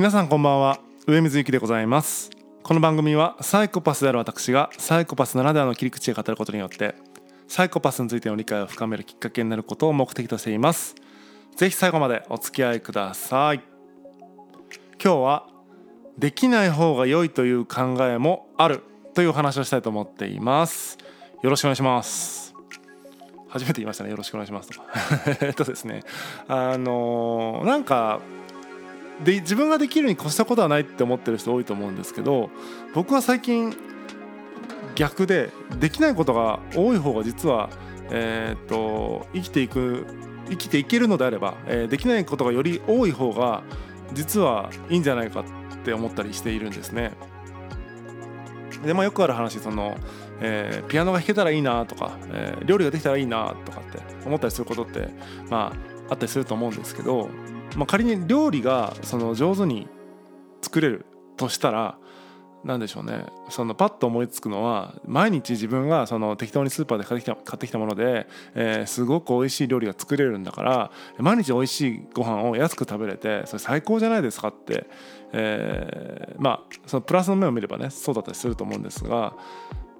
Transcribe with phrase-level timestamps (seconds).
[0.00, 0.80] 皆さんこんばんは。
[1.06, 2.30] 上水幸でございます。
[2.62, 6.94] この番組はサイコパスである私がサイコパスならではの切り口で語ることによって
[7.48, 10.94] サイコパスについての理解を深めるきっかけになることを目的としています。
[11.54, 13.60] ぜひ最後までお付き合いください。
[15.04, 15.46] 今日は
[16.16, 20.96] できない方が良いという考えもあるというお話をしたいと思っています。
[21.42, 22.54] よろしくお願いします。
[23.50, 24.10] 初めて言いましたね。
[24.10, 24.80] よろしくお願いしますと。
[25.44, 26.04] えっとですね。
[26.48, 28.20] あのー、なんか
[29.24, 32.50] で自分ができるに越したことはないって思ってる人多いと思うんですけど
[32.94, 33.76] 僕は最近
[34.94, 37.70] 逆でできないことが多い方が実は、
[38.10, 40.06] えー、っと生きていく
[40.48, 43.62] 生きていけるのであれば、えー、できないことがより多い方が
[44.12, 45.44] 実はいいんじゃないかっ
[45.84, 47.12] て思ったりしているんですね。
[48.84, 49.94] でまあ、よくある話その、
[50.40, 55.08] えー、ピアノが弾けたらいいなとか、えー、料理ができたらいいなとかって思ったりすることって
[55.50, 55.74] ま
[56.08, 57.28] ああったりすると思うんですけど
[57.76, 59.88] まあ、仮に料理がその上手に
[60.62, 61.98] 作れるとしたら
[62.64, 63.24] 何でしょうね。
[63.48, 74.86] そのパッと思いつくのは毎日自分がその適当にスーパーで買ってきた買ってきたもので、えー、すごく美味しい料理が作れるんだから毎日美味しいご飯を安く食べれてそれ最高じゃないですかって、
[75.32, 79.34] えー、まあそのプラスの面を見ればねそうだったりすると思うんですが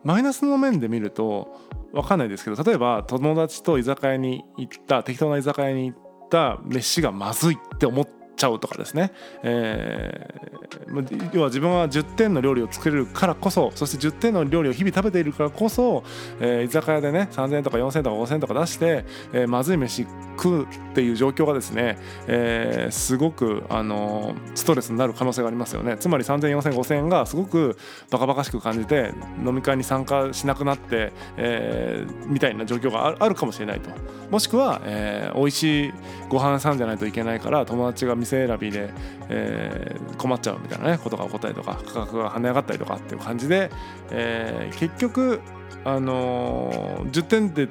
[0.05, 1.59] マイナスの面で見ると
[1.93, 16.05] 分かんないですけど例えば友達と居酒屋に行った適当な居酒屋に行っった飯がまずいって思っちゃうとかですね、えー、要は自分は10点の料理を作れるからこそそして10点の料理を日々食べているからこそ、
[16.41, 20.07] えー、居酒屋でね3000円とか4000円とか5000円とか出して、えー、まずい飯
[20.41, 25.99] 食うっていう状況がですね、えー、すごく、あのストレスになる可能性がありますよね。
[25.99, 27.77] つまり300040005000円がすごく
[28.11, 29.13] バカバカしく感じて
[29.45, 33.91] 飲み会に参加しなくなって、えー、みたいな状況があるかもしれないと。
[34.31, 35.93] もしくは、えー、美味しい
[36.29, 38.91] ご飯さんじゃないといけないから友達が店選びで、
[39.29, 43.71] えー、困っちゃうみたいなねことが起こったりとか価格が跳ね上がったりとかっていう感じで、
[44.11, 45.41] えー、結局
[45.85, 47.69] あのー、10点で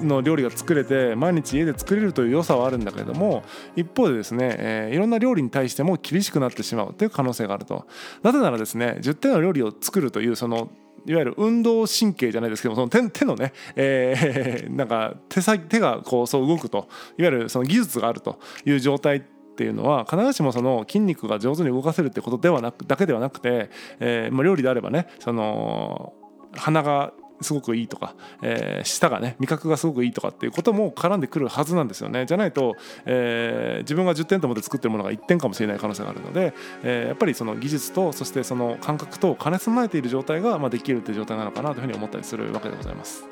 [0.00, 3.42] の料理が作れて毎日家で作れるという良さはあるんだけれども
[3.76, 7.86] 一方でですね、えー、いろんな料理に対しても厳しくなってしまうという可能性があると。
[8.22, 10.70] なぜならですね10点の料理を作るというその
[11.06, 19.20] いわゆる運動神経じゃないですけどその手手のね、えー、 なんか手先手がこうそう動くといわゆるその技術があるという状態っ
[19.56, 23.70] ていうのは必ずしもその筋肉が上手に動かせるってことではなくだけではなくて、
[24.00, 26.12] えーまあ、料理であればねその
[26.52, 32.76] 鼻がすごくいいとか、えー、舌がね味覚がすごくいいとかっていうことも絡んでくるはずなんですよねじゃないと、
[33.06, 43.24] えー、自分が10点と思って作ってるものが1点かもしれない可能性があるので、えー、やっぱりその技術とそしてその感覚と兼ね備えている状態が、まあ、できるっていう状態なのかなというふうに思ったりするわけでございます。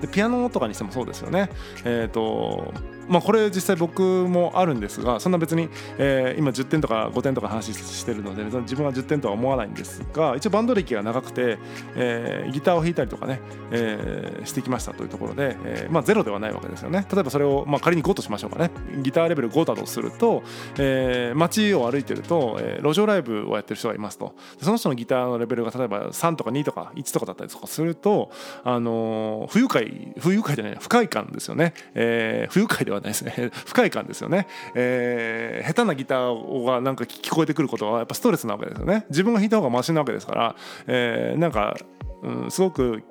[0.00, 1.50] でピアノとかにしてもそうですよね。
[1.84, 2.72] えーと
[3.08, 11.58] まあ、これ実際僕もあるんですがそんな別に、えー、今10点とか5点とか話してるので自分は10点とは思わないんですが一応バンド歴が長くて、
[11.94, 17.06] えー、ギターを弾いたりとかね、えー、してきましたというところで、えーまあ、ゼロではないわけですよね。
[17.10, 18.70] 例えばそれを、まあ、仮に5としましょうかね。
[19.02, 20.42] ギターレベル5だとすると、
[20.78, 24.34] えー、街を歩いてると、えー、路上ライブをやってる人がいますと。
[24.60, 28.30] その人のギターのレベルが例えば3とか2とか1とかだったりとかすると、
[28.64, 33.50] あのー、不愉快不愉快じゃない不快感ですよね、えー、不愉快ではないですね。
[33.66, 39.04] 不快感ですよね、えー、下手なギターがなんか聞こえてくることはやっぱストレスなわけですよね。
[39.10, 41.76] 自分が弾いた方がマシなわけですから、えー、なんか、
[42.22, 43.02] うん、すごく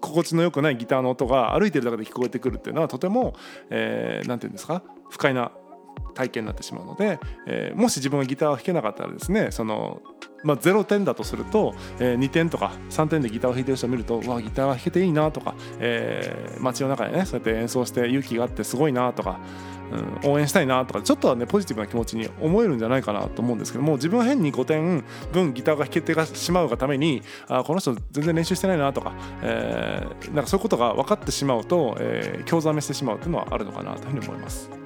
[0.00, 3.34] 心地の良くないギターの音が歩いてるだけで聞こえてくるっていうのはとても
[3.70, 4.82] 何、えー、て言うんですか？
[5.10, 5.50] 不快な
[6.14, 10.02] 体験になってしまうので、えー、もし自分がギターを弾けなかったらですねその
[10.44, 19.40] まあ、0点だとすると、えー、2点とか3点でギターを弾いてる人を見るとわギターが弾けていいなとか、えー、街の中でねそうやって演奏して勇気があってすごいなとか、
[20.22, 34.83] うん、応援したいなとかちょっとはねポジティブな気持ちに思えるんじゃないかなと思うんですけども自分は変に5点分ギターが弾けてしまうがためにあこの人全然練習してないなとか,、えー、なんかそういうことが分かってしまうと、えー、興ざめしてしまうというのはあるのかなというふうに思います。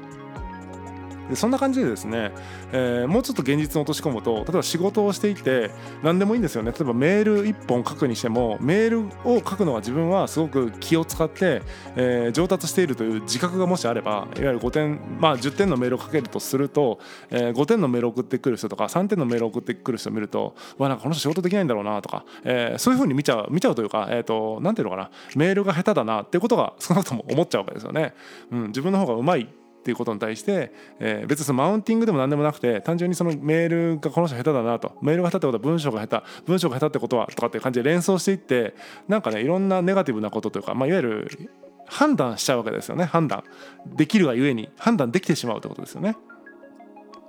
[1.34, 2.32] そんな感じでですね、
[2.72, 5.70] えー、もうちょっと現実に落とし込むと例えば仕事をしていて
[6.02, 11.62] 何でもいいんですよね例えばメール1本書くにしてもメールを書くのが自分はすごく気を使って、
[11.96, 16.98] えー、上達しているという自覚がもしあればいわゆる5点まあ10点のメールを書けるとすると、
[17.30, 28.14] えー、5点のメールを送ってくる人とか3点のメールを送ってくる人を見るとわなんかこの人仕事できないんだろうなとか、えー、そういうふうに見ちゃう見ちゃうというか、えーと、なんていうのかなメールが下手だなっていうことが少なくとも思っちゃうわけですよね。
[28.50, 29.48] うん、自分の方がうまい
[29.88, 30.70] っていうことに対して、
[31.00, 38.74] えー、別にそのマウンティングでも何でもなくて単純にそのメールがこの人下手だなとメールが下手ってことは文章が下手文章が下手ってことはとかっていう感じで連想していって
[39.08, 41.50] なんかねいろんなネガティブなことというか、まあ、いわゆる
[41.86, 43.44] 判断しちゃうわけですよね判断
[43.86, 46.16] できるがゆえに判断できてしまうってことですよね。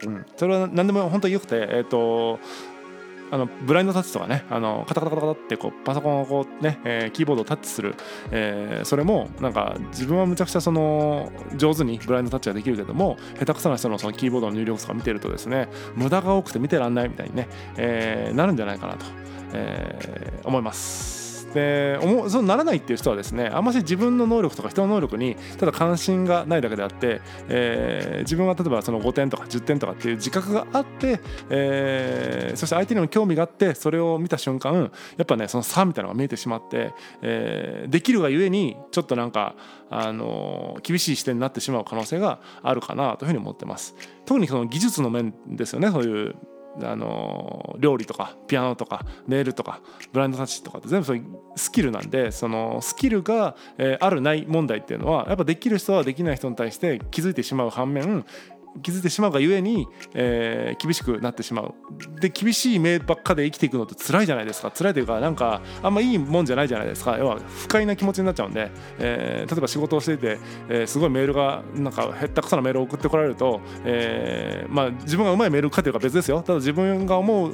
[0.06, 2.40] うん、それは何でも本当によくてえ、ー、と
[3.32, 7.96] あのブラインドタッチとかねあのカタカタカタってこうパソコンをこうね、えー、キーボードをタッチする、
[8.32, 17.48] えー、それもなんか自分はむちゃくちゃその上手にブラインドタッチができるけども下手くそな人のそのキーボードの入力とか見てるとですね無駄が多くて見てらんないみたいにね、
[17.78, 19.06] えー、なるんじゃないかなと、
[19.54, 21.19] えー、思います。
[21.54, 22.00] で
[22.30, 31.20] そうならないっていう人はですねあんまし自分の能力とか人の能力にただ関心がないだけであって、えー、自分は例えばその5点とか10点とかっていう自覚があって、
[31.50, 39.56] えー、そして相手にも興味があってそれを見た瞬間やっぱねその差みたいなのが見えてしまって、えー、できるがゆえにちょっとなんか
[39.90, 43.96] あの厳しい視点になってしまう可能性があるかなというふうに思ってます。
[44.26, 46.36] 特にその技術の面ですよねそういう
[46.88, 49.82] あの料理とかピアノとかネイルとか
[50.12, 58.26] ブラインドタッチとかって全部そういうスキルなんでそのスキルが、えあるない問題っていうのはやっぱできる人はできない人に対して気づいてしまう反面
[58.82, 61.74] 気づいてしまうがゆえに、えー、厳しくなってしまう。
[62.20, 64.72] で厳しい目ばっかで生きていくのって辛いじゃないですか。
[64.72, 67.18] 辛いというかなんかあんまいいもんじゃないじゃないですか。
[67.18, 70.38] 要は不快な気持ちになっちゃうんで、えー、例えば仕事をしていて、
[70.70, 76.42] えー、すごいメールがなんかへったくそなメールを送ってこられると、えー、まあ自分がうまいメールかというか別ですよ。
[76.42, 77.54] ただ自分が思う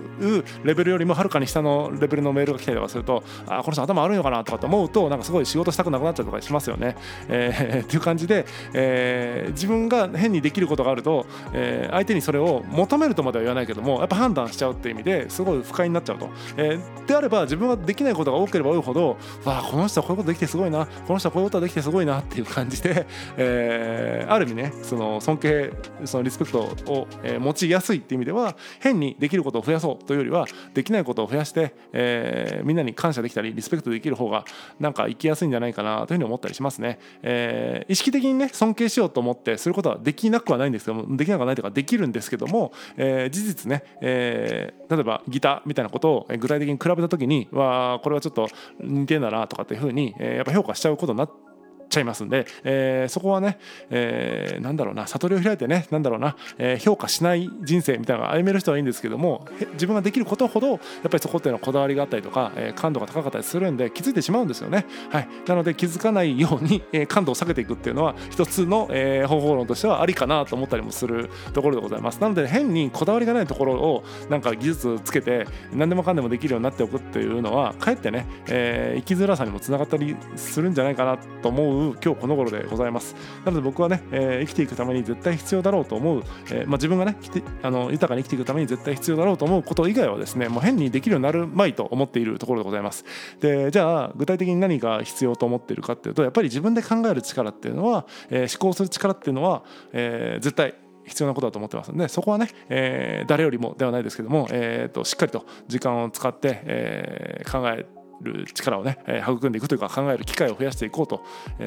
[0.63, 6.95] レベルよりもはるかに下のレベルのメールが来たりとかするとあこの人頭悪いのかなとかって思うとなんかすごい仕事したくなくなっちゃうとかしますよね、
[7.29, 11.14] えー、っていう感じで、えー、自分が変にできることがあると、
[11.53, 23.07] えー相手にそれを求めるとまでは言わないけどもやっぱ判断しちゃうっていう意味ですごい不快になっちゃうと、えー、であれば自分ができないことが多ければ多いほどわあこの人はこういうことできてすごいなこの人はこういうことができてすごいなっていう感じで、
[23.37, 25.73] えー、ある意味ねその尊敬
[26.05, 34.45] そのリスペクトを、えー、持ちやすいっていう意味では変にできることを増やそうというよりはできないことを増やして、えー、みんなに感謝できたりリスペクトできる方が
[34.79, 48.47] なんか生きやすいんじゃないかなというふうに思ったりしますね、えー、意識的にね尊敬しようと思ってすることはできなくはないんですけどもできなくはないというかできるんですけども、えー、事実ね、えー、例えばギターみたいなことを具体的に比べた時にわこれはちょっと
[48.79, 51.54] 似てんだなとかっていうふうに、えー、やっぱ評価しちゃうことになって
[51.95, 53.57] ちゃいますんで、えー、そこはね、
[53.89, 72.19] えー、なんだろうな悟りを開いてねなんだろうな、えー、評価しない人生みたいなのが歩める人はいいんですけども自分ができることほどやっぱりそこっていうのはこだわりがあったりとか、えー、感度が高かったりするんで気づいてしまうんですよね、はい、なので気づかないように、えー、感度を下げていくっていうのは一つの、えー、方法論としてはありかなと思ったりもするところでございます。
[72.19, 83.15] なので変にこだわりがないところをなんか技術つけて何でもかんでもできるようになっておくっていうのはかえってね、えー、生きづらさにもつながったりするんじゃないかなと思う今日この頃でございます。
[83.45, 87.17] なので僕はね、えー、生きていくために絶対必要だろうと思う、えーまあ、自分がね
[87.61, 93.05] あの豊かに生きていくために絶対必要だろうと思うこと以外はですねもう変にできるようになるまいと思っているところでございます。
[93.39, 107.85] でじゃあ具体的に何が必要と思っているかっていうとやっぱり自分で考える力っていうのは、えー、思考する力っていうのは、え、絶対必要なことだと思ってますのでそこはね、えー、誰よりもではないですけども、えーと、しっかりと時間を使って、えー、考え
[108.21, 111.23] る力をね、えー、育んでいくというか考える機会を増やしていこうと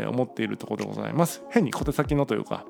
[0.09, 1.43] 思っているところでございます。
[1.51, 2.65] 変に小手先のというか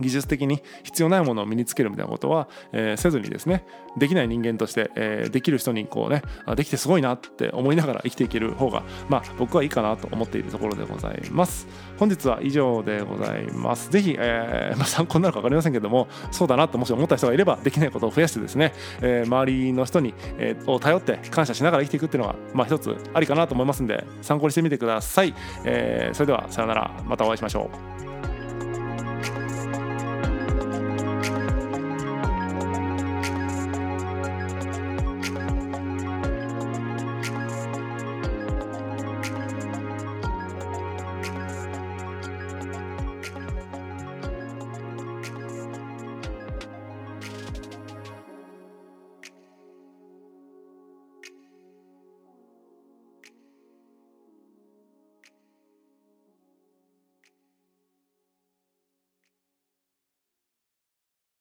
[0.00, 3.64] 技術的に必要ないものを身につけるみたいなことは、えー、せずにですね
[3.96, 6.22] できない人間として、えー、できる人にこうね
[6.56, 11.66] できてすごいなって思いながら生きていける方がまあ僕はいいかなと思っているところでございます。
[11.98, 13.90] 本日は以上でございます。
[13.90, 25.34] ぜひ、えー まあ、参考になるか分かりませんけどもそうだなともし思った人がいればできないことを増やしてですね、えー、周りの人に、えー、を頼って感謝しながら生きていくっていうのはまあ一つありかなと思いますんで参考にしてみてください、
[25.64, 27.02] えー、それではさようなら。
[27.06, 27.70] またお会いしましょ
[28.18, 28.21] う。